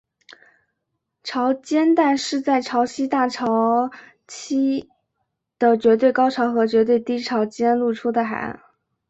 [1.23, 3.91] 潮间带是在潮汐大潮
[4.27, 4.89] 期
[5.59, 8.59] 的绝对高潮和绝对低潮间露出的海岸。